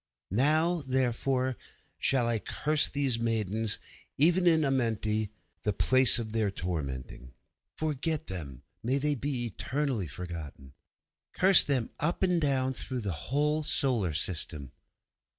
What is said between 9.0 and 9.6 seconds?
be